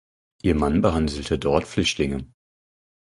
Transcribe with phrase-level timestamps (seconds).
[0.41, 2.25] Ihr Mann behandelte dort Flüchtlinge.